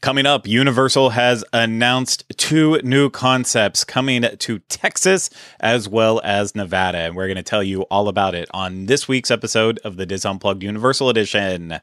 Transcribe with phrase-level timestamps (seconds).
[0.00, 5.28] Coming up, Universal has announced two new concepts coming to Texas
[5.58, 6.98] as well as Nevada.
[6.98, 10.06] And we're going to tell you all about it on this week's episode of the
[10.06, 11.80] Dis Unplugged Universal Edition.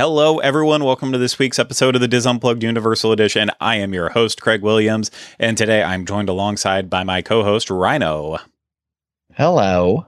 [0.00, 0.82] Hello, everyone.
[0.82, 3.50] Welcome to this week's episode of the Dis Unplugged Universal Edition.
[3.60, 7.68] I am your host, Craig Williams, and today I'm joined alongside by my co host,
[7.68, 8.40] Ryno.
[9.34, 10.06] Hello.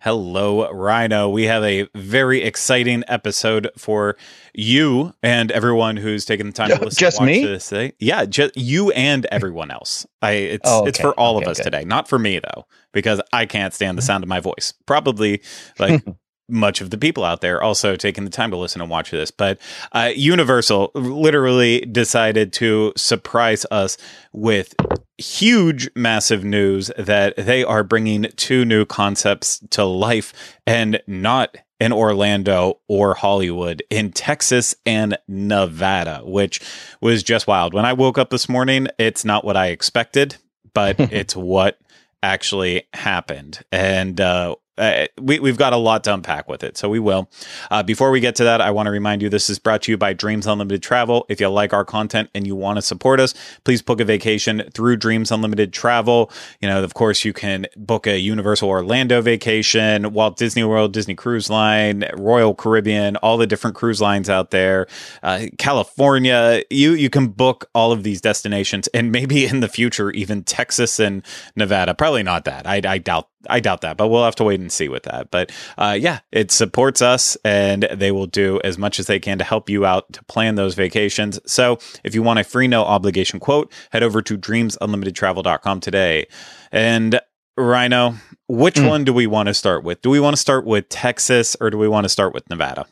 [0.00, 1.30] Hello, Ryno.
[1.30, 4.16] We have a very exciting episode for
[4.54, 6.98] you and everyone who's taken the time to listen.
[6.98, 7.44] Just to watch me?
[7.44, 7.92] This thing.
[7.98, 10.06] Yeah, just you and everyone else.
[10.22, 10.88] I it's Oh, okay.
[10.88, 11.64] it's for all of us good.
[11.64, 14.72] today, not for me though, because I can't stand the sound of my voice.
[14.86, 15.42] Probably
[15.78, 16.02] like
[16.48, 19.30] much of the people out there also taking the time to listen and watch this.
[19.30, 19.58] But
[19.92, 23.96] uh, Universal literally decided to surprise us
[24.32, 24.74] with
[25.18, 30.32] huge, massive news that they are bringing two new concepts to life
[30.66, 36.60] and not in Orlando or Hollywood, in Texas and Nevada, which
[37.00, 37.74] was just wild.
[37.74, 40.36] When I woke up this morning, it's not what I expected,
[40.72, 41.78] but it's what
[42.22, 43.62] actually happened.
[43.70, 47.28] And, uh, uh, we, we've got a lot to unpack with it, so we will.
[47.70, 49.92] Uh, before we get to that, I want to remind you this is brought to
[49.92, 51.26] you by Dreams Unlimited Travel.
[51.28, 54.68] If you like our content and you want to support us, please book a vacation
[54.74, 56.30] through Dreams Unlimited Travel.
[56.60, 61.14] You know, of course, you can book a Universal Orlando vacation, Walt Disney World, Disney
[61.14, 64.86] Cruise Line, Royal Caribbean, all the different cruise lines out there,
[65.22, 66.62] uh, California.
[66.70, 70.98] You you can book all of these destinations, and maybe in the future even Texas
[70.98, 71.22] and
[71.54, 71.94] Nevada.
[71.94, 72.66] Probably not that.
[72.66, 75.30] I, I doubt I doubt that, but we'll have to wait and see with that.
[75.30, 79.38] But uh, yeah, it supports us, and they will do as much as they can
[79.38, 81.38] to help you out to plan those vacations.
[81.46, 86.26] So if you want a free no obligation quote, head over to dreamsunlimitedtravel.com today.
[86.72, 87.20] And
[87.58, 88.16] Ryno,
[88.48, 88.88] which Mm.
[88.88, 90.02] one do we want to start with?
[90.02, 92.86] Do we want to start with Texas or do we want to start with Nevada?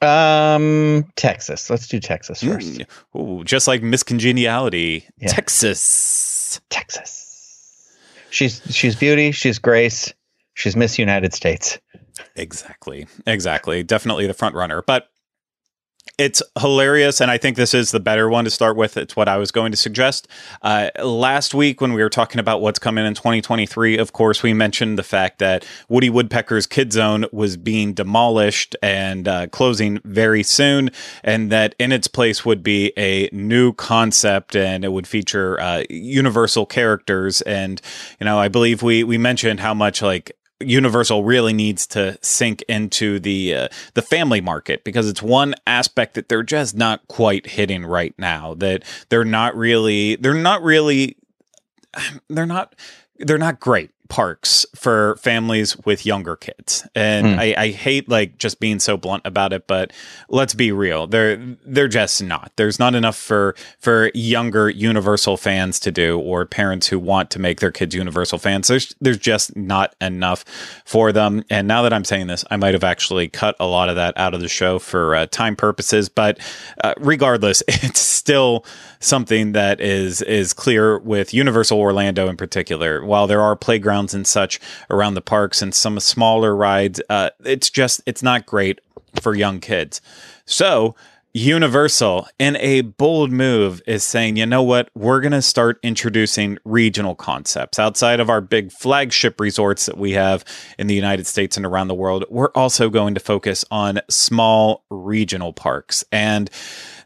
[0.00, 1.68] Um, Texas.
[1.70, 2.78] Let's do Texas first.
[2.78, 2.86] Mm.
[3.20, 5.28] Ooh, just like Miss Congeniality, Yeah.
[5.28, 6.60] Texas.
[6.70, 7.24] Texas.
[8.30, 9.32] She's she's beauty.
[9.32, 10.12] She's grace.
[10.54, 11.78] She's Miss United States.
[12.34, 13.06] Exactly.
[13.26, 13.82] Exactly.
[13.82, 14.82] Definitely the front runner.
[14.82, 15.08] But
[16.18, 17.20] it's hilarious.
[17.20, 18.96] And I think this is the better one to start with.
[18.96, 20.26] It's what I was going to suggest.
[20.62, 24.52] Uh, last week, when we were talking about what's coming in 2023, of course, we
[24.52, 30.42] mentioned the fact that Woody Woodpecker's Kid Zone was being demolished and uh, closing very
[30.42, 30.90] soon.
[31.22, 35.84] And that in its place would be a new concept and it would feature uh,
[35.88, 37.42] universal characters.
[37.42, 37.80] And,
[38.18, 42.62] you know, I believe we, we mentioned how much like Universal really needs to sink
[42.68, 47.46] into the uh, the family market because it's one aspect that they're just not quite
[47.46, 48.54] hitting right now.
[48.54, 51.16] That they're not really they're not really
[52.28, 52.74] they're not
[53.18, 56.86] they're not great parks for families with younger kids.
[56.94, 57.40] And Hmm.
[57.40, 59.92] I, I hate like just being so blunt about it but
[60.28, 61.06] let's be real.
[61.06, 62.52] They're they're just not.
[62.56, 67.38] There's not enough for for younger universal fans to do or parents who want to
[67.38, 68.68] make their kids universal fans.
[68.68, 70.44] There's there's just not enough
[70.84, 71.44] for them.
[71.50, 74.14] And now that i'm saying this i might have actually cut a lot of that
[74.16, 76.38] out of the show for uh, time purposes but
[76.82, 78.64] uh, regardless it's still
[79.00, 83.04] something that is is clear with universal orlando in particular.
[83.04, 84.60] While there are playgrounds and such
[84.90, 88.80] around the parks and some smaller rides uh, it's just it's not great
[89.20, 90.00] for young kids
[90.44, 90.94] so
[91.34, 94.90] Universal, in a bold move, is saying, you know what?
[94.94, 100.12] We're going to start introducing regional concepts outside of our big flagship resorts that we
[100.12, 100.42] have
[100.78, 102.24] in the United States and around the world.
[102.30, 106.02] We're also going to focus on small regional parks.
[106.10, 106.50] And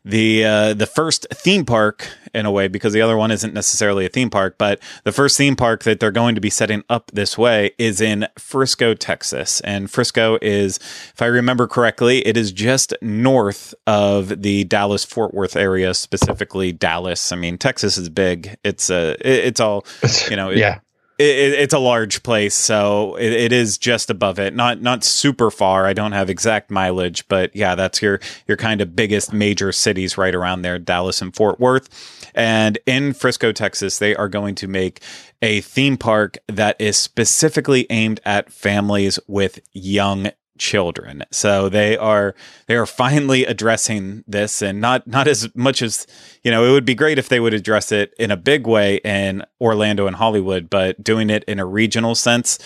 [0.05, 4.07] the uh, the first theme park in a way because the other one isn't necessarily
[4.07, 7.11] a theme park but the first theme park that they're going to be setting up
[7.13, 9.61] this way is in Frisco Texas.
[9.61, 15.35] And Frisco is if I remember correctly it is just north of the Dallas Fort
[15.35, 17.33] Worth area specifically Dallas.
[17.33, 18.57] I mean Texas is big.
[18.65, 19.85] It's uh, it, it's all
[20.31, 20.77] you know yeah.
[20.77, 20.83] it,
[21.23, 24.55] it, it's a large place, so it, it is just above it.
[24.55, 25.87] Not not super far.
[25.87, 30.19] I don't have exact mileage, but yeah, that's your your kind of biggest major cities
[30.19, 31.89] right around there, Dallas and Fort Worth.
[32.35, 35.01] And in Frisco, Texas, they are going to make
[35.43, 41.25] a theme park that is specifically aimed at families with young children.
[41.31, 42.35] So they are
[42.67, 46.07] they are finally addressing this and not not as much as
[46.43, 48.97] you know, it would be great if they would address it in a big way
[49.05, 52.59] in Orlando and Hollywood, but doing it in a regional sense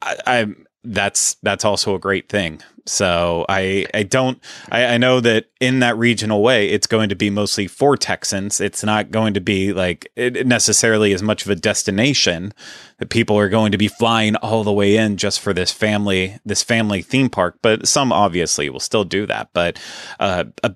[0.00, 0.46] I, I
[0.84, 2.60] that's that's also a great thing.
[2.86, 7.14] So I I don't I, I know that in that regional way it's going to
[7.14, 8.60] be mostly for Texans.
[8.60, 12.52] It's not going to be like necessarily as much of a destination
[12.98, 16.38] that people are going to be flying all the way in just for this family
[16.44, 17.58] this family theme park.
[17.62, 19.50] But some obviously will still do that.
[19.52, 19.80] But
[20.18, 20.74] uh, a,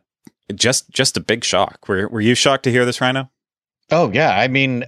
[0.55, 1.89] just just a big shock.
[1.89, 3.29] Were were you shocked to hear this, Ryno?
[3.91, 4.85] Oh yeah, I mean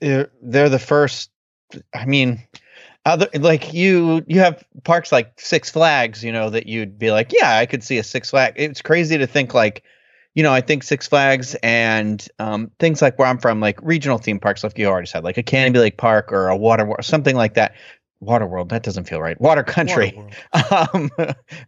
[0.00, 1.30] they're, they're the first.
[1.94, 2.42] I mean
[3.06, 7.32] other like you you have parks like Six Flags, you know, that you'd be like,
[7.32, 8.54] yeah, I could see a Six Flag.
[8.56, 9.82] It's crazy to think like,
[10.34, 14.18] you know, I think Six Flags and um, things like where I'm from, like regional
[14.18, 17.36] theme parks, like you already said, like a Canobie Lake Park or a Water something
[17.36, 17.74] like that.
[18.20, 19.40] Water World, that doesn't feel right.
[19.40, 20.14] Water Country,
[20.70, 21.10] um,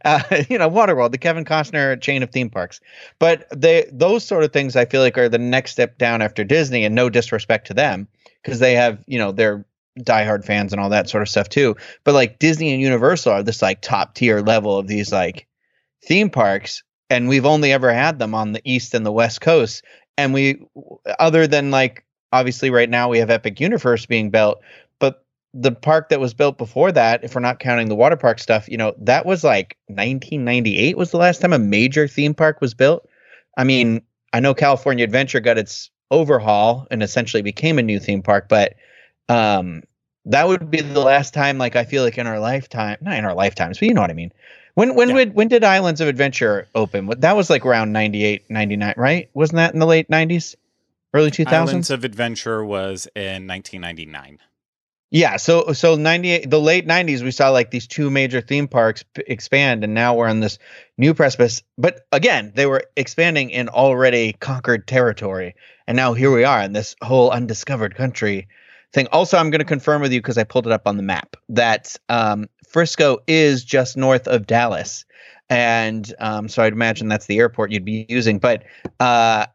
[0.04, 2.78] uh, you know, Water World, the Kevin Costner chain of theme parks.
[3.18, 6.44] But they those sort of things, I feel like, are the next step down after
[6.44, 8.06] Disney, and no disrespect to them,
[8.42, 9.64] because they have, you know, they're
[10.00, 11.76] diehard fans and all that sort of stuff too.
[12.04, 15.46] But like Disney and Universal are this like top tier level of these like
[16.04, 19.84] theme parks, and we've only ever had them on the east and the west coast.
[20.16, 20.64] And we,
[21.18, 24.60] other than like obviously right now we have Epic Universe being built,
[24.98, 25.24] but
[25.54, 28.68] the park that was built before that, if we're not counting the water park stuff,
[28.68, 32.72] you know, that was like 1998 was the last time a major theme park was
[32.74, 33.06] built.
[33.58, 34.02] I mean,
[34.32, 38.74] I know California Adventure got its overhaul and essentially became a new theme park, but
[39.28, 39.82] um,
[40.26, 43.24] that would be the last time, like I feel like in our lifetime, not in
[43.24, 44.32] our lifetimes, but you know what I mean.
[44.74, 45.14] When when yeah.
[45.14, 47.10] would when did Islands of Adventure open?
[47.18, 49.28] That was like around 98, 99, right?
[49.34, 50.54] Wasn't that in the late 90s?
[51.14, 51.52] Early 2000s?
[51.52, 54.38] Islands of Adventure was in 1999.
[55.10, 59.02] Yeah, so so 98 the late 90s we saw like these two major theme parks
[59.02, 60.58] p- expand and now we're on this
[60.96, 61.62] new precipice.
[61.76, 65.54] But again, they were expanding in already conquered territory.
[65.86, 68.48] And now here we are in this whole undiscovered country
[68.92, 69.08] thing.
[69.12, 71.36] Also, I'm going to confirm with you because I pulled it up on the map
[71.48, 75.04] that um, Frisco is just north of Dallas,
[75.48, 78.38] and um, so I'd imagine that's the airport you'd be using.
[78.38, 78.64] But
[79.00, 79.46] uh,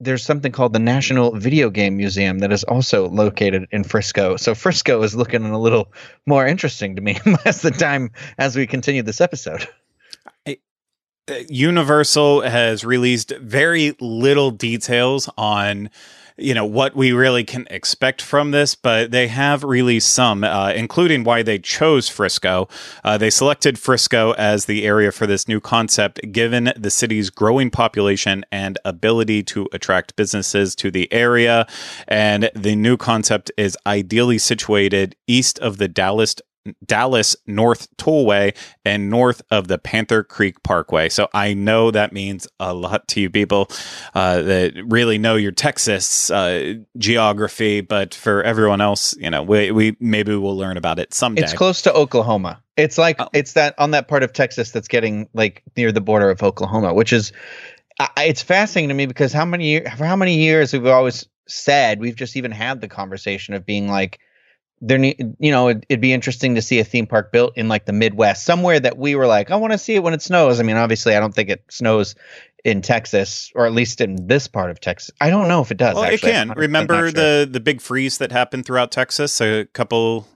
[0.00, 4.36] there's something called the National Video Game Museum that is also located in Frisco.
[4.36, 5.92] So Frisco is looking a little
[6.26, 9.66] more interesting to me as the time as we continue this episode.
[11.28, 15.90] Uh, Universal has released very little details on
[16.38, 20.72] you know what we really can expect from this, but they have released some, uh,
[20.72, 22.68] including why they chose Frisco.
[23.04, 27.70] Uh, they selected Frisco as the area for this new concept, given the city's growing
[27.70, 31.66] population and ability to attract businesses to the area.
[32.06, 36.36] And the new concept is ideally situated east of the Dallas
[36.84, 41.08] Dallas North Tollway and north of the Panther Creek Parkway.
[41.08, 43.68] So I know that means a lot to you people
[44.14, 49.70] uh, that really know your Texas uh, geography, but for everyone else, you know, we,
[49.70, 51.42] we maybe we'll learn about it someday.
[51.42, 52.62] It's close to Oklahoma.
[52.76, 53.28] It's like oh.
[53.32, 56.92] it's that on that part of Texas that's getting like near the border of Oklahoma,
[56.92, 57.32] which is
[58.18, 62.16] it's fascinating to me because how many for how many years we've always said we've
[62.16, 64.18] just even had the conversation of being like
[64.80, 67.68] there need you know it'd, it'd, be interesting to see a theme park built in
[67.68, 70.22] like the midwest somewhere that we were like i want to see it when it
[70.22, 72.14] snows i mean obviously i don't think it snows
[72.64, 75.78] in texas or at least in this part of texas i don't know if it
[75.78, 76.30] does well actually.
[76.30, 77.12] it can remember sure.
[77.12, 80.26] the the big freeze that happened throughout texas a couple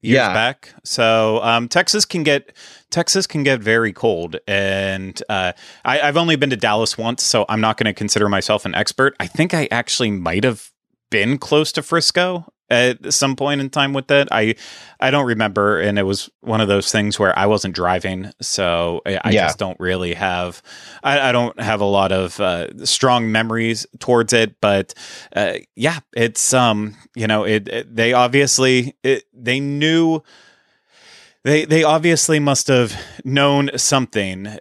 [0.00, 0.32] years yeah.
[0.32, 2.54] back so um, texas can get
[2.90, 5.52] texas can get very cold and uh,
[5.84, 8.76] I, i've only been to dallas once so i'm not going to consider myself an
[8.76, 10.70] expert i think i actually might have
[11.10, 14.28] been close to Frisco at some point in time with it.
[14.30, 14.54] I
[15.00, 19.00] I don't remember, and it was one of those things where I wasn't driving, so
[19.06, 19.46] I, I yeah.
[19.46, 20.62] just don't really have
[21.02, 24.60] I, I don't have a lot of uh, strong memories towards it.
[24.60, 24.94] But
[25.34, 30.22] uh, yeah, it's um you know it, it they obviously it, they knew
[31.44, 32.94] they they obviously must have
[33.24, 34.58] known something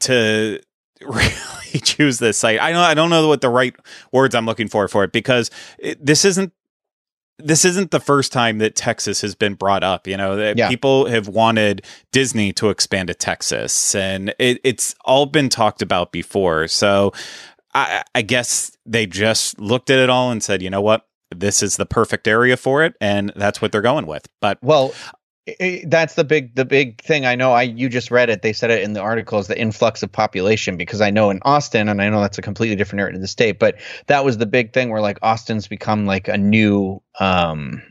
[0.00, 0.60] to
[1.00, 2.60] really choose this site.
[2.60, 3.74] I don't I don't know what the right
[4.12, 6.52] words I'm looking for for it because it, this isn't
[7.38, 10.06] this isn't the first time that Texas has been brought up.
[10.06, 10.68] You know, yeah.
[10.68, 16.12] people have wanted Disney to expand to Texas, and it, it's all been talked about
[16.12, 16.68] before.
[16.68, 17.12] So
[17.74, 21.62] I, I guess they just looked at it all and said, you know what, this
[21.62, 24.28] is the perfect area for it, and that's what they're going with.
[24.40, 24.92] But well,
[25.84, 27.26] that's the big the big thing.
[27.26, 28.42] I know i you just read it.
[28.42, 31.40] They said it in the article is the influx of population because i know in
[31.42, 34.38] austin and i know that's a completely different area of the state but that was
[34.38, 37.82] the big thing where like austin's become like a new um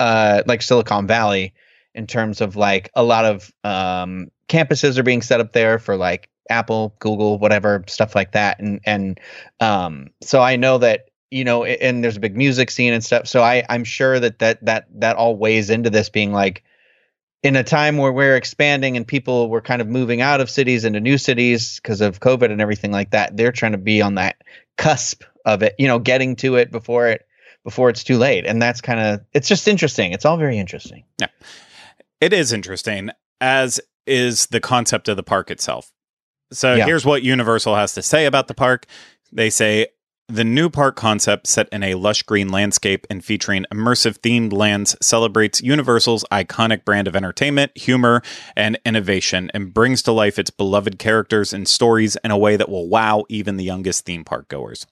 [0.00, 1.54] uh like silicon valley
[1.94, 5.96] in terms of like a lot of um campuses are being set up there for
[5.96, 8.60] like apple google whatever stuff like that.
[8.60, 9.20] And and
[9.60, 13.26] um so i know that you know and there's a big music scene and stuff.
[13.26, 16.62] So i i'm sure that that that that all weighs into this being like
[17.42, 20.84] in a time where we're expanding and people were kind of moving out of cities
[20.84, 24.14] into new cities because of COVID and everything like that, they're trying to be on
[24.14, 24.36] that
[24.78, 27.26] cusp of it, you know, getting to it before it
[27.64, 28.44] before it's too late.
[28.46, 30.12] And that's kind of it's just interesting.
[30.12, 31.04] It's all very interesting.
[31.20, 31.28] Yeah.
[32.20, 35.92] It is interesting, as is the concept of the park itself.
[36.52, 36.86] So Yeah.
[36.86, 38.86] here's what Universal has to say about the park.
[39.32, 39.88] They say
[40.28, 44.96] the new park concept set in a lush green landscape and featuring immersive themed lands
[45.02, 48.22] celebrates Universal's iconic brand of entertainment, humor,
[48.56, 52.68] and innovation and brings to life its beloved characters and stories in a way that
[52.68, 54.86] will wow even the youngest theme park goers.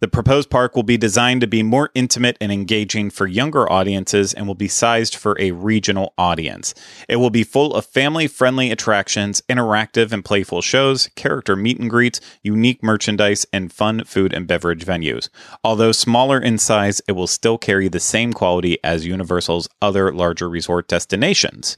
[0.00, 4.32] The proposed park will be designed to be more intimate and engaging for younger audiences
[4.32, 6.74] and will be sized for a regional audience.
[7.08, 11.90] It will be full of family friendly attractions, interactive and playful shows, character meet and
[11.90, 15.28] greets, unique merchandise, and fun food and beverage venues.
[15.64, 20.48] Although smaller in size, it will still carry the same quality as Universal's other larger
[20.48, 21.76] resort destinations.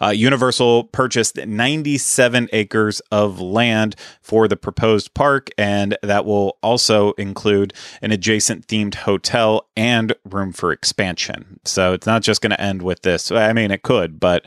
[0.00, 7.12] Uh, Universal purchased 97 acres of land for the proposed park, and that will also
[7.12, 11.60] include an adjacent themed hotel and room for expansion.
[11.64, 13.30] So it's not just going to end with this.
[13.30, 14.44] I mean, it could, but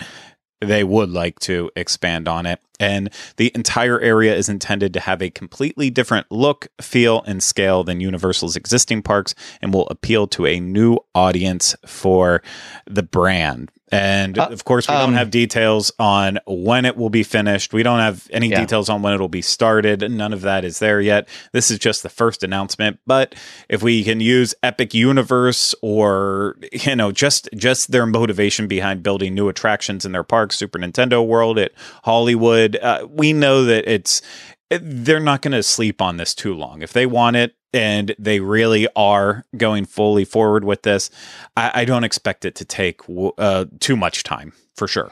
[0.61, 2.59] they would like to expand on it.
[2.79, 7.83] And the entire area is intended to have a completely different look, feel, and scale
[7.83, 12.41] than Universal's existing parks and will appeal to a new audience for
[12.85, 13.71] the brand.
[13.95, 17.73] And Uh, of course, we um, don't have details on when it will be finished.
[17.73, 18.59] We don't have any Yeah.
[18.59, 20.09] details on when it'll be started.
[20.11, 21.27] None of that is there yet.
[21.53, 22.99] This is just the first announcement.
[23.07, 23.35] But
[23.69, 29.33] if we can use Epic Universe or you know just just their motivation behind building
[29.33, 31.71] new attractions in their parks, Super Nintendo World at
[32.03, 34.21] Hollywood, uh, we know that it's
[34.69, 36.81] they're not going to sleep on this too long.
[36.81, 41.11] If they want it and they really are going fully forward with this,
[41.57, 45.11] I, I don't expect it to take w- uh, too much time for sure.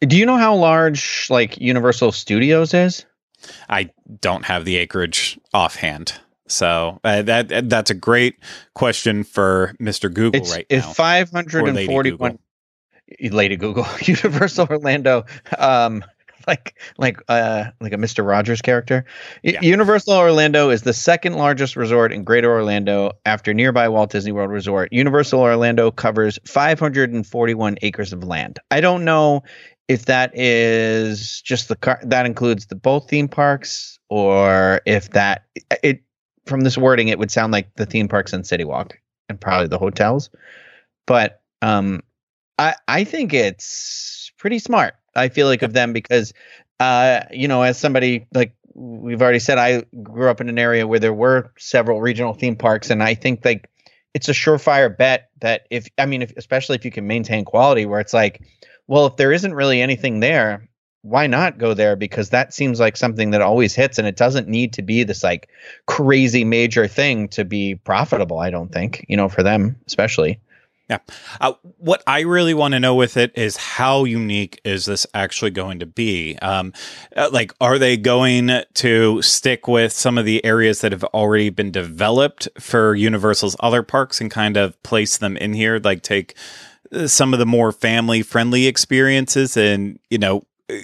[0.00, 3.06] Do you know how large like Universal Studios is?
[3.68, 3.90] I
[4.20, 6.14] don't have the acreage offhand.
[6.48, 8.36] So uh, that that's a great
[8.74, 10.12] question for Mr.
[10.12, 10.92] Google It's right it's now.
[10.92, 12.38] five hundred Or and Lady forty-one.
[13.20, 15.24] Lady Google, Universal Orlando,
[15.58, 16.04] um,
[16.46, 19.04] like like uh like a Mister Rogers character.
[19.42, 19.60] Yeah.
[19.60, 24.50] Universal Orlando is the second largest resort in Greater Orlando after nearby Walt Disney World
[24.50, 24.92] Resort.
[24.92, 28.58] Universal Orlando covers 541 acres of land.
[28.70, 29.42] I don't know
[29.88, 35.44] if that is just the car that includes the both theme parks or if that
[35.82, 36.02] it
[36.46, 39.68] from this wording it would sound like the theme parks and City Walk and probably
[39.68, 40.30] the hotels.
[41.06, 42.02] But um
[42.58, 44.94] I I think it's pretty smart.
[45.14, 46.32] I feel like of them because
[46.80, 50.86] uh you know as somebody like we've already said I grew up in an area
[50.86, 53.68] where there were several regional theme parks and I think like
[54.14, 57.86] it's a surefire bet that if I mean if, especially if you can maintain quality
[57.86, 58.42] where it's like
[58.86, 60.68] well if there isn't really anything there
[61.02, 61.96] why not go there?
[61.96, 65.22] Because that seems like something that always hits and it doesn't need to be this
[65.24, 65.48] like
[65.86, 70.40] crazy major thing to be profitable I don't think you know for them especially
[71.40, 75.50] Uh, what I really want to know with it is how unique is this actually
[75.50, 76.36] going to be?
[76.42, 76.72] Um,
[77.16, 81.50] uh, like, are they going to stick with some of the areas that have already
[81.50, 85.80] been developed for Universal's other parks and kind of place them in here?
[85.82, 86.34] Like, take
[86.92, 90.76] uh, some of the more family friendly experiences and, you know, uh,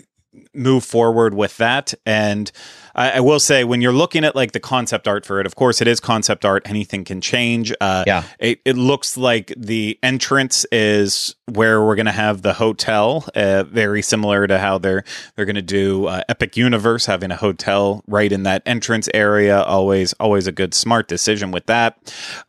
[0.55, 1.93] move forward with that.
[2.07, 2.51] And
[2.99, 5.55] I, I will say, when you're looking at like the concept art for it, of
[5.55, 6.63] course, it is concept art.
[6.69, 7.73] Anything can change.
[7.81, 8.25] Uh, Yeah.
[8.39, 13.63] it, it looks like the entrance is where we're going to have the hotel, uh,
[13.63, 18.03] very similar to how they're they're going to do uh, Epic Universe, having a hotel
[18.07, 19.63] right in that entrance area.
[19.63, 21.97] Always, always a good smart decision with that.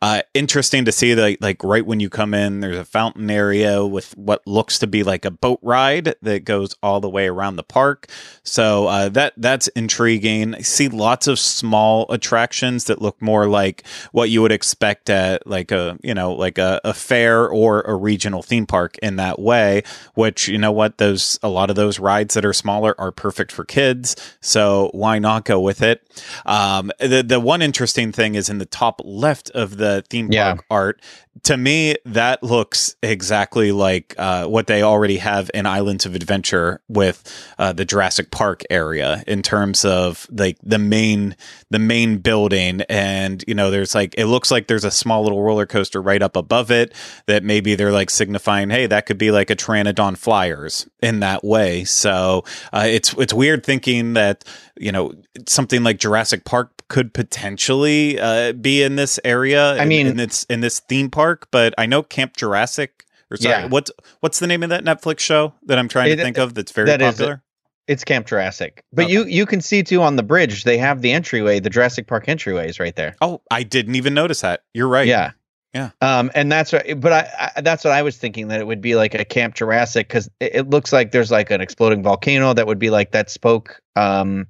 [0.02, 3.86] Uh, interesting to see that, like right when you come in, there's a fountain area
[3.86, 7.56] with what looks to be like a boat ride that goes all the way around
[7.56, 8.08] the park.
[8.42, 10.39] So uh, that that's intriguing.
[10.44, 15.46] I see lots of small attractions that look more like what you would expect at
[15.46, 19.38] like a you know like a, a fair or a regional theme park in that
[19.38, 19.82] way.
[20.14, 23.52] Which you know what those a lot of those rides that are smaller are perfect
[23.52, 24.16] for kids.
[24.40, 26.02] So why not go with it?
[26.46, 30.54] Um, the the one interesting thing is in the top left of the theme Yeah.
[30.54, 31.02] park art.
[31.44, 36.80] To me, that looks exactly like uh, what they already have in Islands of Adventure
[36.88, 37.22] with
[37.58, 41.36] uh, the Jurassic Park area in terms of like the main
[41.70, 45.42] the main building, and you know, there's like it looks like there's a small little
[45.42, 46.94] roller coaster right up above it
[47.26, 51.44] that maybe they're like signifying, hey, that could be like a Pteranodon Flyers in that
[51.44, 51.84] way.
[51.84, 54.44] So uh, it's it's weird thinking that
[54.78, 55.12] you know
[55.46, 59.74] something like Jurassic Park could potentially uh, be in this area.
[59.80, 63.62] I mean- in, this in this theme park, but I know Camp Jurassic Or sorry,
[63.62, 63.66] Yeah.
[63.68, 66.54] what's what's the name of that Netflix show that I'm trying It- to think of
[66.54, 67.42] that's very that popular?
[67.88, 68.84] It's Camp Jurassic.
[68.92, 69.12] But Okay.
[69.12, 72.28] you you can see too on the bridge they have the entryway, the Jurassic Park
[72.28, 73.16] entryway is right there.
[73.20, 74.62] oh, I didn't even notice that.
[74.74, 75.06] You're right.
[75.06, 75.32] Yeah.
[75.74, 75.90] Yeah.
[76.00, 78.80] Um, and that's what, but I, I, that's what I was thinking that it would
[78.80, 82.52] be like a Camp Jurassic because it, it looks like there's like an exploding volcano
[82.54, 84.48] that would be like that spoke, um,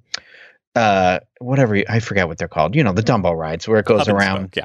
[0.77, 2.75] uh, whatever you, I forget what they're called.
[2.75, 4.55] You know, the Dumbo rides where it goes and around.
[4.55, 4.57] spoke,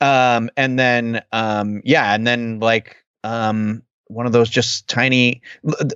[0.00, 0.36] Yeah.
[0.36, 5.42] Um, and then, um, yeah, and then like, um, one of those just tiny,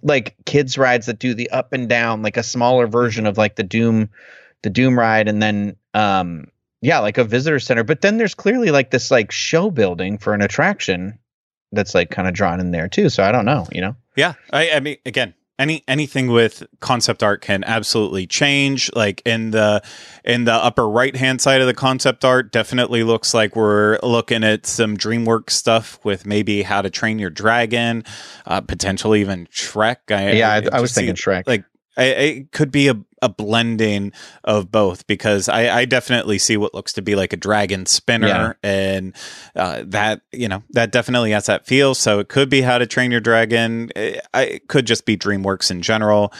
[0.02, 3.56] like kids rides that do the up and down, like a smaller version of like
[3.56, 4.10] the Doom,
[4.62, 6.46] the Doom ride, and then, um,
[6.80, 7.82] yeah, like a visitor center.
[7.82, 11.18] But then there's clearly like this like show building for an attraction
[11.72, 13.08] that's like kind of drawn in there too.
[13.08, 13.96] So I don't know, you know.
[14.16, 18.90] Yeah, I, I mean, again, any anything with concept art can absolutely change.
[18.94, 19.82] Like in the
[20.24, 24.42] in the upper right hand side of the concept art, definitely looks like we're looking
[24.44, 28.04] at some DreamWorks stuff with maybe How to Train Your Dragon,
[28.46, 29.96] uh, potentially even Shrek.
[30.10, 31.44] I, yeah, I, I just was see- thinking Shrek.
[31.46, 31.64] like
[31.96, 34.12] I, it could be a, a blending
[34.44, 38.28] of both because I, I definitely see what looks to be like a dragon spinner
[38.62, 38.70] Yeah.
[38.70, 39.16] and
[39.56, 41.94] uh, that you know that definitely has that feel.
[41.94, 43.90] So it could be how to train your dragon.
[43.96, 46.32] It, it could just be dreamworks in general.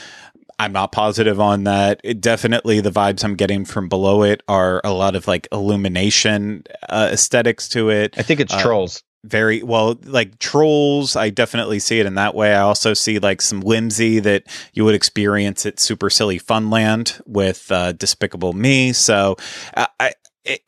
[0.58, 2.00] I'm not positive on that.
[2.04, 6.64] It definitely the vibes i'm getting from below it are a lot of like illumination
[6.88, 8.14] uh, aesthetics to it.
[8.18, 9.02] I think it's uh, Trolls.
[9.24, 12.54] Very well like trolls i definitely see it in that way.
[12.54, 17.70] I also see like some whimsy that you would experience at super silly funland with
[17.72, 18.92] uh, despicable me.
[18.92, 19.36] So
[19.76, 20.12] uh, i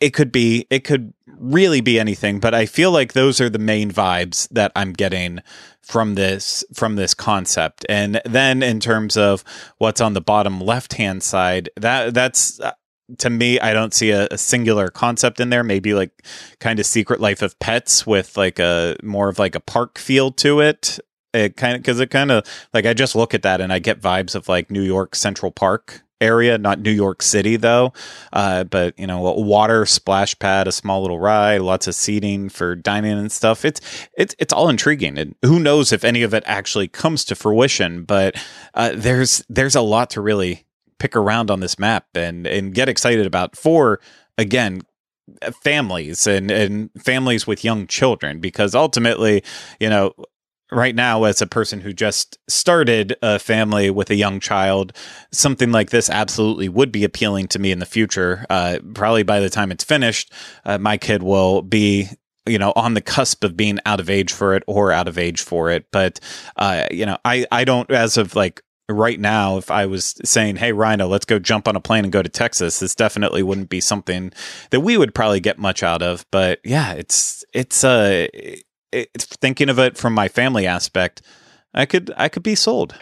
[0.01, 3.59] it, could be it could really be anything but i feel like those are the
[3.59, 5.39] main vibes that i'm getting
[5.87, 7.87] from this from this concept.
[7.89, 9.45] And then in terms of
[9.79, 12.61] what's on the bottom left hand side that that's
[13.19, 15.65] to me i don't see a, a singular concept in there.
[15.65, 16.25] Maybe like
[16.61, 20.33] kind of secret life of pets with like a more of like a park feel
[20.33, 20.99] to it.
[21.35, 23.79] It kind of because it kind of like i just look at that and i
[23.79, 27.93] get vibes of like new york central park area not new york city though.
[28.33, 32.49] Uh, but you know a water splash pad a small little ride lots of seating
[32.49, 33.65] for dining and stuff.
[33.65, 33.81] It's
[34.17, 38.05] it's it's all intriguing and who knows if any of it actually comes to fruition
[38.05, 38.43] but
[38.75, 40.66] uh, there's there's a lot to really
[40.99, 44.01] pick around on this map and and get excited about for
[44.39, 44.83] again
[45.63, 49.43] families and and families with young children because ultimately
[49.81, 50.13] you know
[50.73, 54.93] right now as a person who just started a family with a young child
[55.33, 58.45] something like this absolutely would be appealing to me in the future.
[58.51, 60.33] Uh, probably by the time it's finished
[60.65, 62.09] uh, my kid will be
[62.47, 65.19] you know on the cusp of being out of age for it or out of
[65.19, 65.87] age for it.
[65.93, 66.21] But
[66.57, 70.57] uh, you know i i don't as of like right now if i was saying
[70.57, 73.69] hey Ryno let's go jump on a plane and go to texas this definitely wouldn't
[73.69, 74.33] be something
[74.71, 78.27] that we would probably get much out of but yeah it's it's uh
[78.93, 81.21] it's thinking of it from my family aspect
[81.75, 82.95] i could i could be sold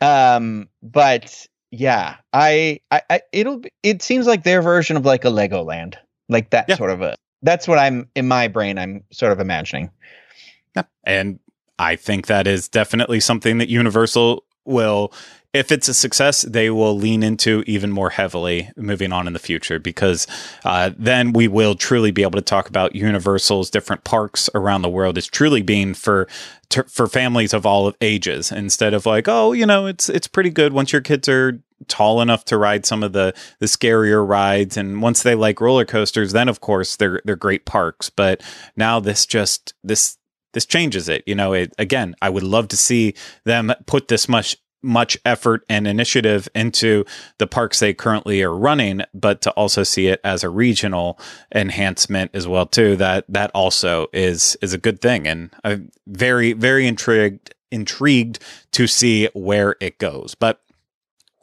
[0.00, 5.24] Um, but yeah, I, I, I, it'll, be, it seems like their version of like
[5.24, 5.94] a Legoland,
[6.28, 6.76] like that Yeah.
[6.76, 7.14] sort of a.
[7.42, 8.78] That's what I'm in my brain.
[8.78, 9.90] I'm sort of imagining.
[10.76, 10.82] Yeah.
[11.04, 11.38] And
[11.78, 15.12] I think that is definitely something that Universal will,
[15.52, 19.38] if it's a success, they will lean into even more heavily moving on in the
[19.38, 20.26] future because
[20.64, 24.88] uh, then we will truly be able to talk about Universal's different parks around the
[24.88, 26.26] world as truly being for
[26.88, 30.72] for families of all ages instead of like, oh, you know, it's it's pretty good
[30.72, 35.02] once your kids are tall enough to ride some of the the scarier rides and
[35.02, 38.08] once they like roller coasters then of course they're they're great parks.
[38.08, 38.42] But
[38.76, 40.16] now this just this
[40.52, 41.22] this changes it.
[41.26, 45.64] You know, it, again, I would love to see them put this much much effort
[45.68, 47.04] and initiative into
[47.38, 51.20] the parks they currently are running, but to also see it as a regional
[51.54, 52.96] enhancement as well too.
[52.96, 58.40] That that also is is a good thing, and I'm very very intrigued intrigued
[58.72, 60.34] to see where it goes.
[60.34, 60.60] But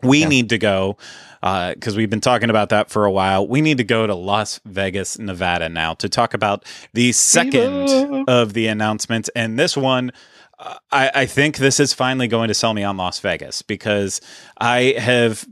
[0.03, 0.27] we Yeah.
[0.27, 0.97] need to go
[1.41, 3.47] because we've been talking about that for a while.
[3.47, 8.25] We need to go to Las Vegas, Nevada now to talk about the second Viva.
[8.27, 9.29] of the announcements.
[9.35, 10.11] And this one,
[10.59, 14.19] uh, I, I think this is finally going to sell me on Las Vegas because
[14.59, 15.47] I have,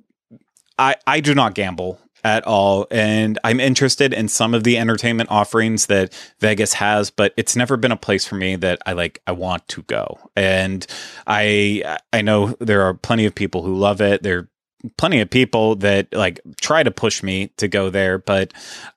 [0.78, 2.88] I, I do not gamble at all.
[2.92, 7.78] And I'm interested in some of the entertainment offerings that Vegas has, but it's never
[7.78, 10.20] been a place for me that I like, I want to go.
[10.36, 10.86] And
[11.26, 14.24] I, I know there are plenty of people who love it.
[14.24, 14.50] There
[14.98, 18.54] plenty of people that like try to push me to go there, but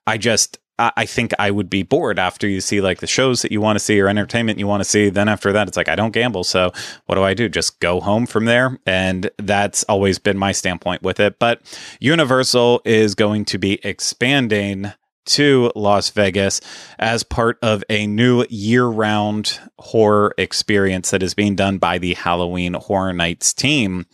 [0.07, 3.51] I just, I think I would be bored after you see like the shows that
[3.51, 5.09] you want to see or entertainment you want to see.
[5.09, 6.43] Then after that, it's like, I don't gamble.
[6.43, 6.71] So
[7.05, 7.49] what do I do?
[7.49, 8.79] Just go home from there.
[8.87, 11.37] And that's always been my standpoint with it.
[11.37, 11.61] But
[11.99, 14.91] Universal is going to be expanding
[15.31, 16.59] to Las Vegas
[16.99, 22.13] as part of a new year round horror experience that is being done by the
[22.13, 24.05] Halloween Horror Nights team.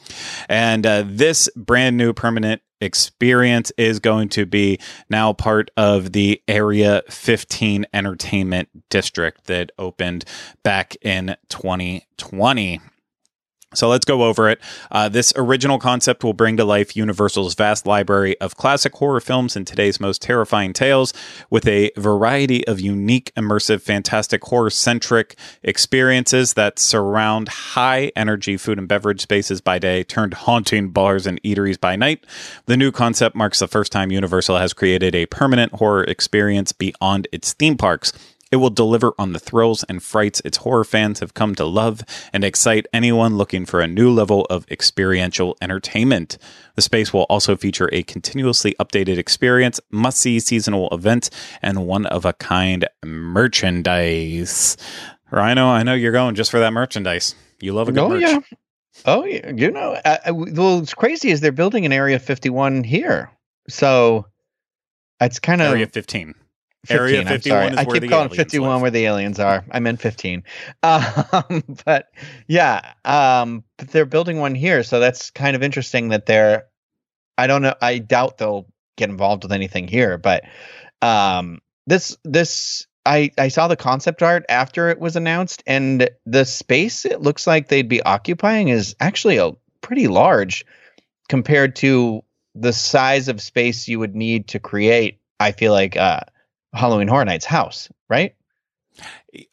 [0.48, 6.42] And uh, this brand new permanent experience is going to be now part of the
[6.48, 10.26] Area 15 Entertainment District that opened
[10.64, 12.82] back in 2020.
[13.74, 14.62] So let's go over it.
[14.90, 19.58] Uh, this original concept will bring to life Universal's vast library of classic horror films
[19.58, 21.14] and today's most terrifying tales
[21.50, 28.80] with a variety of unique, immersive, fantastic, horror centric experiences that surround high energy food
[28.80, 32.26] and beverage spaces by day, turned haunting bars and eateries by night.
[32.68, 37.28] The new concept marks the first time Universal has created a permanent horror experience beyond
[37.34, 38.14] its theme parks.
[38.52, 42.02] It will deliver on the thrills and frights its horror fans have come to love
[42.32, 46.38] and excite anyone looking for a new level of experiential entertainment.
[46.76, 51.30] The space will also feature a continuously updated experience, must see seasonal events,
[51.62, 54.78] and one of a kind merchandise.
[55.32, 57.36] Ryno, I know you're going just for that merchandise.
[57.60, 58.22] You love a good Oh merch.
[58.22, 58.40] yeah.
[59.06, 59.52] Oh yeah.
[59.52, 63.30] You know, uh, uh, well, it's crazy is they're building an Area 51 here,
[63.68, 64.26] so
[65.20, 66.34] it's kind of Area 15.
[66.90, 67.68] Area 51 I'm sorry.
[67.74, 68.82] is I where keep calling 51 live.
[68.82, 69.66] where the aliens are.
[69.72, 70.44] I meant 15.
[70.84, 72.08] Um, but
[72.48, 76.66] yeah, um, but they're building one here, so that's kind of interesting that they're.
[77.38, 77.76] I don't know.
[77.82, 80.44] I doubt they'll get involved with anything here, but
[81.02, 86.46] um, this this I I saw the concept art after it was announced, and the
[86.46, 90.66] space it looks like they'd be occupying is actually a pretty large
[91.30, 92.24] compared to
[92.56, 95.20] the size of space you would need to create.
[95.40, 96.22] I feel like uh,
[96.74, 98.36] Halloween Horror Nights house, right?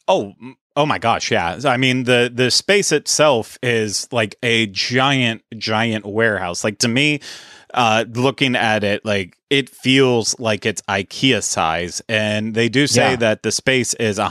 [0.07, 0.33] Oh,
[0.75, 1.59] oh my gosh, yeah.
[1.65, 6.63] I mean the the space itself is like a giant giant warehouse.
[6.63, 7.19] Like to me,
[7.73, 13.11] uh looking at it like it feels like it's IKEA size and they do say
[13.11, 13.15] Yeah.
[13.17, 14.29] that the space is a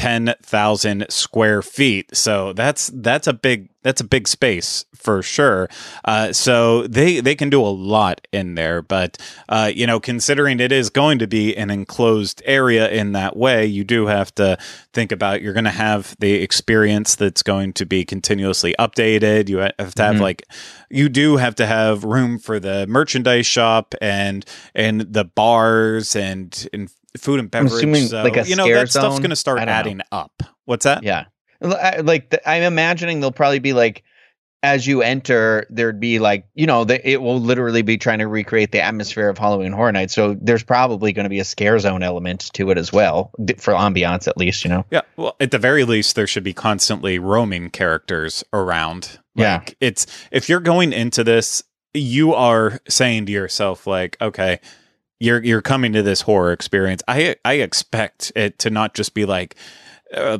[0.00, 2.16] hundred ten thousand square feet.
[2.16, 5.68] So that's that's a big that's a big space for sure.
[6.04, 9.16] Uh, so they they can do a lot in there, but
[9.48, 13.64] uh, you know, considering it is going to be an enclosed area in that way,
[13.66, 14.58] you do have to
[14.92, 19.48] think about you're going to have the experience that's going to be continuously updated.
[19.48, 20.20] You have to have Mhm.
[20.20, 20.42] like
[20.90, 26.68] you do have to have room for the merchandise shop and and the bars and
[26.72, 27.72] and food and beverage.
[27.72, 29.72] assuming, so, like, a you know that stuff's going to start don't know.
[29.72, 30.42] adding up.
[30.64, 31.02] What's that?
[31.02, 31.26] Yeah,
[31.60, 34.02] like the, I'm imagining they'll probably be like,
[34.62, 38.26] as you enter, there'd be like, you know, the, it will literally be trying to
[38.26, 40.10] recreate the atmosphere of Halloween Horror Night.
[40.10, 43.74] So there's probably going to be a scare zone element to it as well, for
[43.74, 44.64] ambiance at least.
[44.64, 44.84] You know.
[44.90, 49.18] Yeah, well, at the very least, there should be constantly roaming characters around.
[49.34, 49.62] Yeah.
[49.80, 54.60] It's if you're going into this, you are saying to yourself, like, okay,
[55.18, 57.02] you're you're coming to this horror experience.
[57.08, 59.56] I I expect it to not just be like
[60.14, 60.38] uh,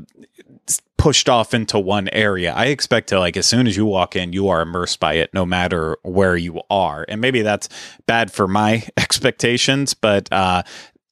[0.96, 2.52] pushed off into one area.
[2.52, 5.32] I expect to like as soon as you walk in, you are immersed by it,
[5.32, 7.04] no matter where you are.
[7.08, 7.68] And maybe that's
[8.06, 10.62] bad for my expectations, but uh,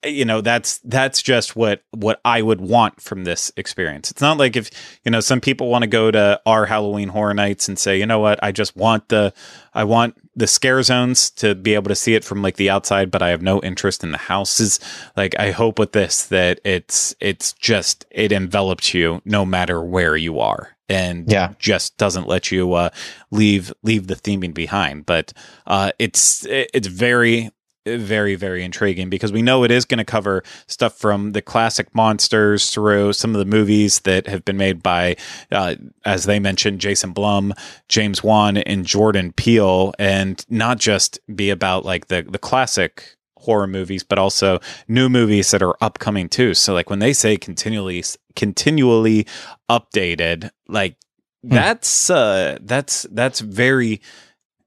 [0.04, 4.10] you know that's that's just what what I would want from this experience.
[4.10, 4.70] It's not like if
[5.04, 8.06] you know some people want to go to our Halloween Horror Nights and say, you
[8.06, 9.32] know what, I just want the
[9.72, 13.10] I want the scare zones to be able to see it from like the outside,
[13.10, 14.80] but I have no interest in the houses.
[15.16, 20.16] Like I hope with this that it's it's just it envelops you no matter where
[20.16, 21.54] you are and Yeah.
[21.58, 22.90] just doesn't let you uh,
[23.30, 25.06] leave leave the theming behind.
[25.06, 25.32] But
[25.66, 27.50] uh, it's it's very
[27.86, 31.94] very very intriguing because we know it is going to cover stuff from the classic
[31.94, 35.14] monsters through some of the movies that have been made by
[35.52, 37.52] uh, as they mentioned jason blum
[37.88, 43.66] james wan and jordan peele and not just be about like the the classic horror
[43.66, 46.54] movies but also new movies that are upcoming too.
[46.54, 48.02] So like when they say continually
[48.34, 49.26] continually
[49.70, 50.96] updated like
[51.42, 54.00] that's uh that's that's very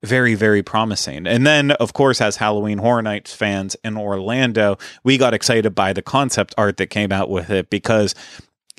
[0.03, 1.25] very very promising.
[1.27, 5.93] And then of course as halloween horror nights fans in orlando we got excited by
[5.93, 8.13] the concept art that came out with it because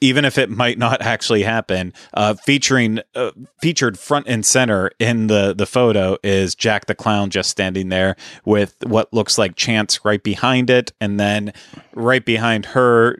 [0.00, 3.30] even if it might not actually happen uh, featuring uh,
[3.60, 8.16] featured front and center in the the photo is jack the clown just standing there
[8.44, 11.52] with what looks like chance right behind it and then
[11.94, 13.16] right behind her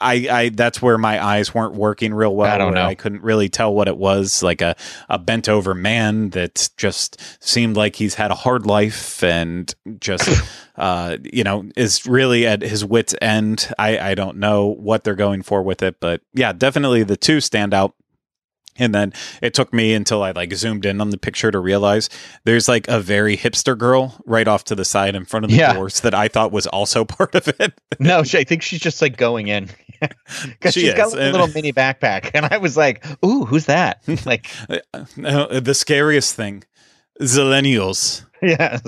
[0.00, 2.84] i i that's where my eyes weren't working real well I don't know.
[2.84, 4.76] i couldn't really tell what it was like a
[5.08, 10.28] a bent over man that just seemed like he's had a hard life and just
[10.76, 15.14] uh you know is really at his wits end i i don't know what they're
[15.14, 17.94] going for with it but yeah definitely the two stand out
[18.76, 22.08] And then it took me until I like zoomed in on the picture to realize
[22.44, 25.58] there's like a very hipster girl right off to the side in front of the
[25.58, 25.74] Yeah.
[25.74, 27.72] doors that I thought was also part of it.
[28.00, 29.68] No, she, I think she's just like going in
[30.00, 33.44] because She she's got is, like, a little mini backpack, and I was like, "Ooh,
[33.44, 36.64] who's that?" like, Uh, the scariest thing,
[37.20, 38.24] Zillennials.
[38.44, 38.78] yeah,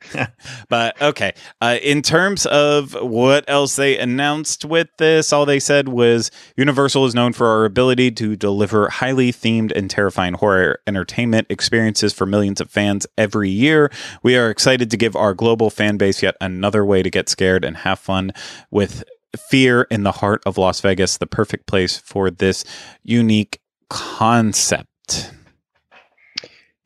[0.68, 5.88] But okay, uh, in terms of what else they announced with this, all they said
[5.88, 11.48] was Universal is known for our ability to deliver highly themed and terrifying horror entertainment
[11.50, 13.90] experiences for millions of fans every year.
[14.22, 17.64] We are excited to give our global fan base yet another way to get scared
[17.64, 18.32] and have fun
[18.70, 19.04] with
[19.36, 22.64] fear in the heart of Las Vegas, the perfect place for this
[23.02, 25.32] unique concept.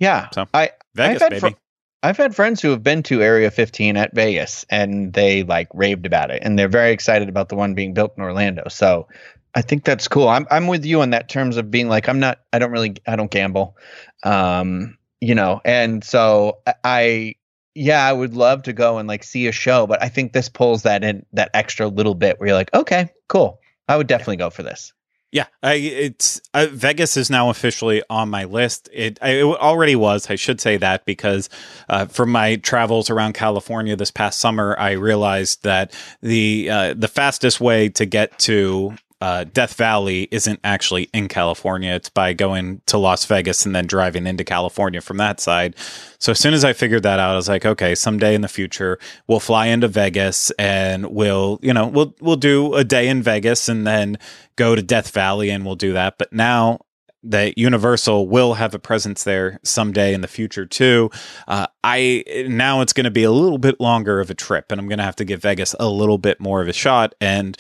[0.03, 0.29] Yeah.
[0.35, 1.41] So, I Vegas, had baby.
[1.41, 1.59] fr-
[2.03, 6.07] I've had friends who have been to Area 15 at Vegas, and they like raved
[6.07, 8.65] about it, and they're very excited about the one being built in Orlando.
[8.69, 9.09] So.
[9.55, 10.31] I think that's cool.
[10.31, 12.95] I'm I'm with you on that terms of being like I'm not I don't really
[13.07, 13.77] I don't gamble,
[14.23, 17.35] um, you know, and so I
[17.75, 20.49] yeah I would love to go and like see a show, but I think this
[20.49, 24.37] pulls that in that extra little bit where you're like okay cool I would definitely
[24.37, 24.95] go for this.
[25.33, 28.90] Yeah, I, it's uh, Vegas is now officially on my list.
[28.92, 30.29] It, I, it already was.
[30.29, 31.49] I should say that because
[31.88, 37.09] uh, from my travels around California this past summer, I realized that the uh, the
[37.09, 41.93] fastest way to get to uh, Death Valley isn't actually in California.
[41.93, 45.77] It's by going to Las Vegas and then driving into California from that side.
[46.19, 48.49] So as soon as I figured that out, I was like, okay, someday in the
[48.49, 53.23] future we'll fly into Vegas and we'll, you know, we'll we'll do a day in
[53.23, 54.19] Vegas and then
[54.57, 56.19] go to Death Valley and we'll do that.
[56.19, 56.81] But now
[57.25, 61.11] that Universal will have a presence there someday in the future too.
[61.47, 64.81] Uh, I now it's going to be a little bit longer of a trip, and
[64.81, 67.15] I'm going to have to give Vegas a little bit more of a shot.
[67.21, 67.57] And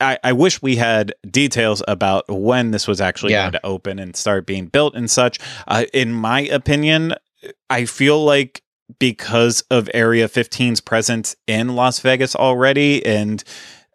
[0.00, 3.44] I, I wish we had details about when this was actually Yeah.
[3.44, 5.38] going to open and start being built and such.
[5.66, 7.14] Uh, in my opinion,
[7.70, 8.62] I feel like
[8.98, 13.42] because of Area 15's presence in Las Vegas already, and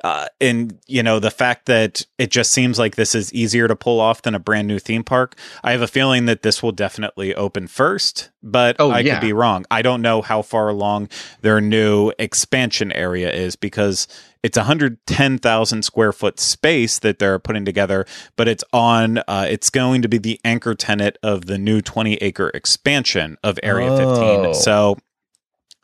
[0.07, 3.75] uh, and you know the fact that it just seems like this is easier to
[3.75, 5.35] pull off than a brand new theme park.
[5.63, 9.15] I have a feeling that this will definitely open first, but Oh, I yeah.
[9.15, 9.65] could be wrong.
[9.69, 11.09] I don't know how far along
[11.41, 14.07] their new expansion area is because
[14.43, 18.05] it's 110,000 square foot space that they're putting together,
[18.37, 19.17] but it's on.
[19.27, 23.59] Uh, it's going to be the anchor tenant of the new 20 acre expansion of
[23.63, 24.43] Area Oh.
[24.43, 24.53] 15.
[24.53, 24.97] So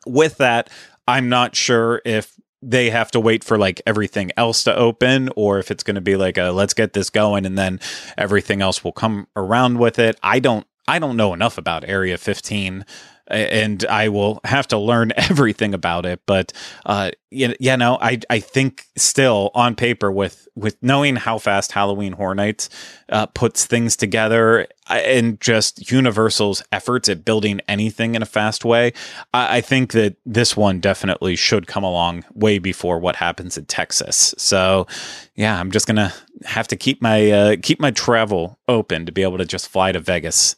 [0.06, 0.70] with that,
[1.06, 2.32] I'm not sure if
[2.66, 6.00] they have to wait for like everything else to open or if it's going to
[6.00, 7.78] be like a let's get this going and then
[8.16, 10.18] everything else will come around with it.
[10.22, 12.86] I don't I don't know enough about Area 15 a-
[13.28, 16.20] and I will have to learn everything about it.
[16.26, 16.52] But
[16.84, 21.72] uh, you, you know, I I think still on paper with with knowing how fast
[21.72, 22.68] Halloween Horror Nights
[23.08, 28.92] uh, puts things together and just Universal's efforts at building anything in a fast way,
[29.32, 33.64] I, I think that this one definitely should come along way before what happens in
[33.64, 34.34] Texas.
[34.38, 34.86] So,
[35.34, 36.12] yeah, I'm just gonna
[36.44, 39.90] have to keep my uh, keep my travel open to be able to just fly
[39.92, 40.56] to Vegas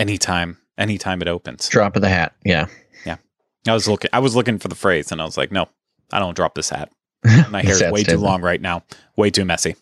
[0.00, 1.68] anytime anytime it opens.
[1.68, 2.66] Drop of the hat, yeah.
[3.04, 3.16] Yeah.
[3.66, 5.68] I was looking I was looking for the phrase and I was like, no,
[6.12, 6.90] I don't drop this hat.
[7.50, 8.84] My hair is way too long right now,
[9.16, 9.76] way too messy.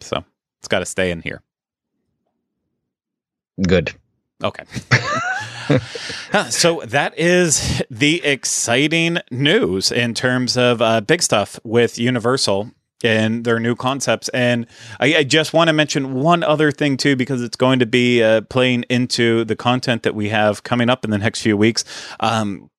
[0.00, 0.24] So
[0.58, 1.42] it's got to stay in here.
[3.66, 3.92] Good.
[4.42, 4.64] Okay.
[6.50, 12.70] So that is the exciting news in terms of uh, big stuff with Universal
[13.04, 14.28] and their new concepts.
[14.30, 14.66] And
[15.00, 18.22] I, I just want to mention one other thing too, because it's going to be
[18.22, 21.84] uh, playing into the content that we have coming up in the next few weeks.
[22.20, 22.70] Um,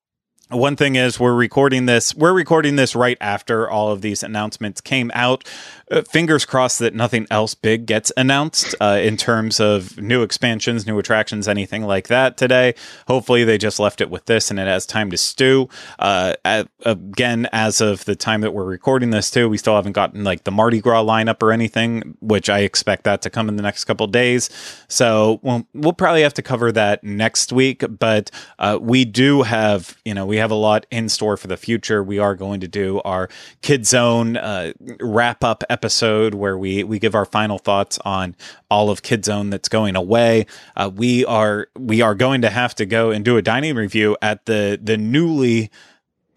[0.49, 4.81] one thing is we're recording this we're recording this right after all of these announcements
[4.81, 5.43] came out.
[5.91, 10.87] Uh, fingers crossed that nothing else big gets announced uh, in terms of new expansions
[10.87, 12.73] new attractions anything like that today.
[13.07, 15.69] Hopefully they just left it with this and it has time to stew.
[15.99, 19.91] Uh, at, again as of the time that we're recording this too we still haven't
[19.93, 23.55] gotten like the mardi gras lineup or anything which i expect that to come in
[23.55, 24.49] the next couple days.
[24.87, 29.95] So we'll, we'll probably have to cover that next week but uh, we do have
[30.03, 32.67] you know we have a lot in store for the future we are going to
[32.67, 33.29] do our
[33.61, 38.35] kid zone uh, wrap up episode where we we give our final thoughts on
[38.69, 42.73] all of kid zone that's going away uh, we are we are going to have
[42.75, 45.69] to go and do a dining review at the the newly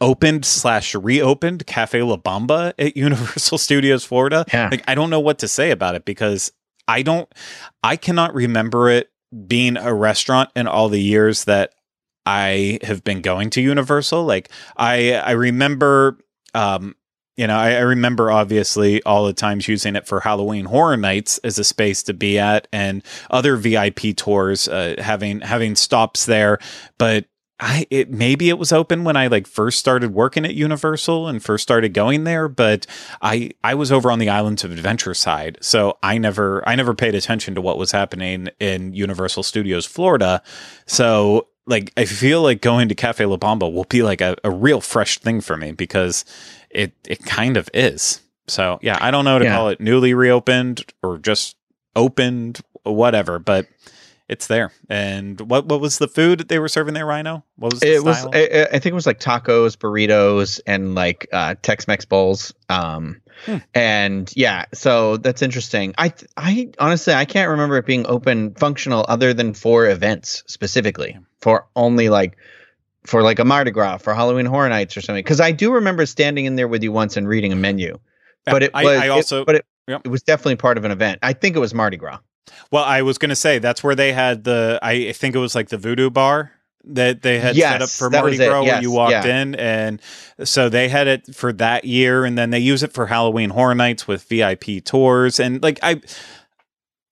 [0.03, 4.45] opened slash reopened Cafe La Bamba at Universal Studios Florida.
[4.53, 4.69] Yeah.
[4.71, 6.53] Like I don't know what to say about it because
[6.89, 7.33] I don't
[7.83, 9.11] I cannot remember it
[9.47, 11.73] being a restaurant in all the years that
[12.27, 14.25] I have been going to Universal.
[14.25, 16.19] Like I I remember
[16.55, 16.95] um
[17.37, 21.39] you know, I, I, remember obviously all the times using it for Halloween Horror Nights
[21.39, 26.59] as a space to be at, and other VIP tours uh, having having stops there.
[26.99, 27.25] But
[27.59, 31.43] I it maybe it was open when I like first started working at Universal and
[31.43, 32.87] first started going there, but
[33.23, 36.93] I I was over on the Islands of Adventure side, so I never I never
[36.93, 40.43] paid attention to what was happening in Universal Studios Florida.
[40.87, 44.51] So like I feel like going to Cafe La Bamba will be like a, a
[44.51, 46.25] real fresh thing for me because
[46.71, 48.21] it it kind of is.
[48.49, 49.55] So yeah, I don't know to yeah.
[49.57, 51.57] call it newly reopened or just
[51.95, 53.67] opened, whatever, but
[54.29, 54.73] it's there.
[54.89, 57.43] And what what was the food that they were serving there, Ryno?
[57.57, 58.01] What was it?
[58.01, 58.05] Style?
[58.05, 62.53] Was I, I, think it was like tacos, burritos, and like uh, Tex-Mex bowls.
[62.69, 63.59] Um, hmm.
[63.75, 65.95] and yeah, so that's interesting.
[65.99, 71.19] I I honestly I can't remember it being open functional other than for events specifically
[71.41, 72.37] for only like
[73.05, 75.23] for like a Mardi Gras for Halloween Horror Nights or something.
[75.23, 77.99] Because I do remember standing in there with you once and reading a menu,
[78.45, 80.03] but it was I, I also it, but it, yep.
[80.05, 81.19] it was definitely part of an event.
[81.23, 82.19] I think it was Mardi Gras.
[82.71, 84.79] Well, I was going to say that's where they had the.
[84.83, 86.53] I think it was like the Voodoo Bar
[86.85, 89.41] that they had yes, set up for Mardi Gras yes, when you walked yeah.
[89.43, 90.01] in, and
[90.45, 93.75] so they had it for that year, and then they use it for Halloween Horror
[93.75, 96.01] Nights with VIP tours, and like I,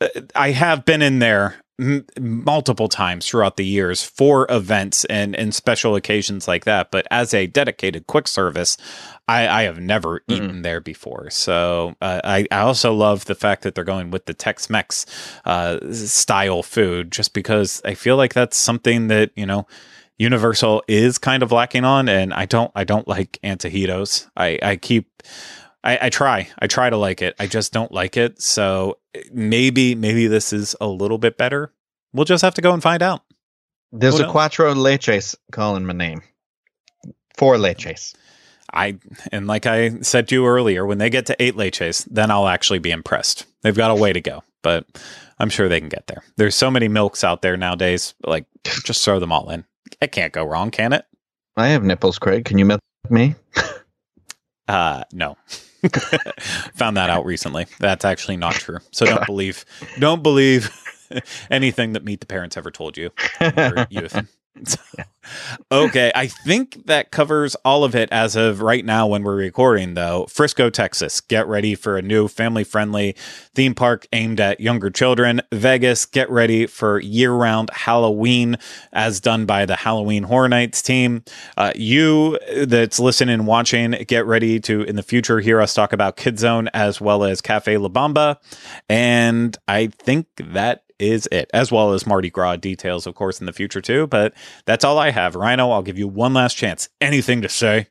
[0.00, 5.34] uh, I have been in there m- multiple times throughout the years for events and
[5.34, 8.76] and special occasions like that, but as a dedicated quick service,
[9.26, 10.32] I, I have never mm-hmm.
[10.32, 11.30] eaten there before.
[11.30, 15.06] So uh, I, I also love the fact that they're going with the Tex Mex
[15.44, 19.66] uh, style food just because I feel like that's something that, you know,
[20.18, 22.08] Universal is kind of lacking on.
[22.08, 24.28] And I don't, I don't like antojitos.
[24.36, 25.22] I, I keep,
[25.82, 27.34] I, I try, I try to like it.
[27.38, 28.42] I just don't like it.
[28.42, 28.98] So
[29.32, 31.72] maybe, maybe this is a little bit better.
[32.12, 33.22] We'll just have to go and find out.
[33.92, 36.22] There's a cuatro leches calling my name.
[37.36, 38.14] Four leches.
[38.72, 38.98] I
[39.32, 42.46] and like I said to you earlier, when they get to eight leches, then I'll
[42.46, 43.46] actually be impressed.
[43.62, 44.86] They've got a way to go, but
[45.40, 46.22] I'm sure they can get there.
[46.36, 48.14] There's so many milks out there nowadays.
[48.24, 48.46] Like,
[48.84, 49.64] just throw them all in.
[50.00, 51.04] It can't go wrong, can it?
[51.56, 52.44] I have nipples, Craig.
[52.44, 53.34] Can you milk me?
[54.68, 55.36] uh, no.
[56.74, 57.66] Found that out recently.
[57.78, 58.78] That's actually not true.
[58.90, 59.64] So don't believe,
[59.98, 60.70] don't believe
[61.50, 63.10] anything that Meet the Parents ever told you
[63.90, 64.16] youth.
[65.72, 69.94] okay, I think that covers all of it as of right now when we're recording,
[69.94, 70.26] though.
[70.28, 73.14] Frisco, Texas, get ready for a new family friendly
[73.54, 75.40] theme park aimed at younger children.
[75.52, 78.56] Vegas, get ready for year round Halloween
[78.92, 81.24] as done by the Halloween Horror Nights team.
[81.56, 85.92] Uh, you that's listening and watching, get ready to in the future hear us talk
[85.92, 88.36] about Kid Zone as well as Cafe La Bamba.
[88.88, 93.46] And I think that is it, as well as Mardi Gras details, of course, in
[93.46, 94.06] the future too.
[94.06, 94.34] But
[94.66, 95.34] that's all I have.
[95.34, 96.88] Ryno, I'll give you one last chance.
[97.00, 97.88] Anything to say?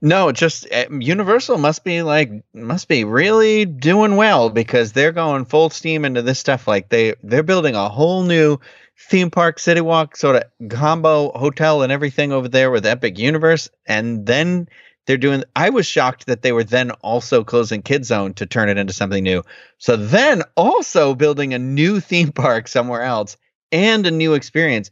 [0.00, 5.44] No, just uh, Universal must be like must be really doing well because they're going
[5.44, 6.66] full steam into this stuff.
[6.66, 8.58] Like they they're building a whole new
[8.98, 13.68] theme park, city walk, sort of combo hotel and everything over there with Epic Universe,
[13.86, 14.68] and then
[15.06, 18.68] they're doing i was shocked that they were then also closing kid zone to turn
[18.68, 19.42] it into something new.
[19.78, 23.36] So then also building a new theme park somewhere else
[23.72, 24.90] and a new experience.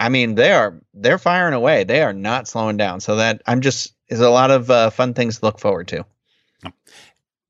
[0.00, 1.84] I mean they are they're firing away.
[1.84, 3.00] They are not slowing down.
[3.00, 6.04] So that i'm just is a lot of uh, fun things to look forward to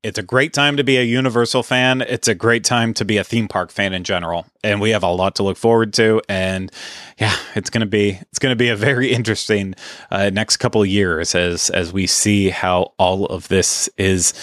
[0.03, 2.01] it's a great time to be a Universal fan.
[2.01, 5.03] It's a great time to be a theme park fan in general, and we have
[5.03, 6.21] a lot to look forward to.
[6.27, 6.71] And
[7.17, 9.75] yeah, it's gonna be it's gonna be a very interesting
[10.11, 14.33] uh, next couple years as as we see how all of this is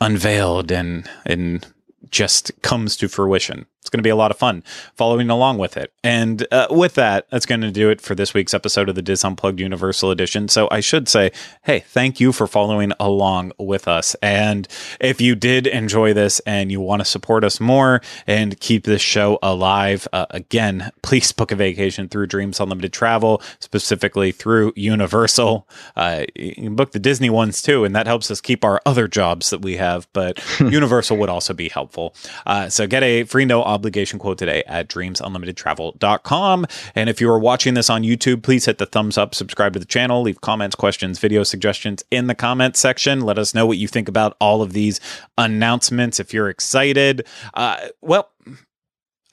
[0.00, 1.66] unveiled and and
[2.10, 3.66] just comes to fruition.
[3.88, 4.62] It's going to be a lot of fun
[4.96, 5.94] following along with it.
[6.04, 9.00] And uh, with that, that's going to do it for this week's episode of the
[9.00, 10.48] Dis Unplugged Universal Edition.
[10.48, 14.14] So I should say, hey, thank you for following along with us.
[14.16, 14.68] And
[15.00, 19.00] if you did enjoy this and you want to support us more and keep this
[19.00, 25.66] show alive, uh, again, please book a vacation through Dreams Unlimited Travel, specifically through Universal.
[25.96, 29.08] Uh, you can book the Disney ones too, and that helps us keep our other
[29.08, 30.06] jobs that we have.
[30.12, 32.14] But Universal would also be helpful.
[32.44, 36.66] Uh, so get a free no obligation quote today at dreamsunlimitedtravel.com.
[36.96, 39.78] And if you are watching this on YouTube, please hit the thumbs up, subscribe to
[39.78, 43.20] the channel, leave comments, questions, video suggestions in the comments section.
[43.20, 45.00] Let us know what you think about all of these
[45.36, 46.18] announcements.
[46.18, 48.30] If you're excited, uh, well,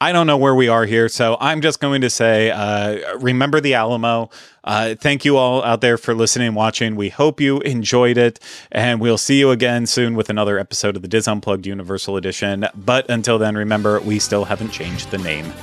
[0.01, 3.61] I don't know where we are here, so I'm just going to say, uh, remember
[3.61, 4.29] the Alamo.
[4.61, 6.97] Uh, thank you all out there for listening and watching.
[6.97, 8.39] We hope you enjoyed it,
[8.73, 12.67] and we'll see you again soon with another episode of the Dis Unplugged Universal Edition.
[12.75, 15.53] But until then, remember, we still haven't changed the name.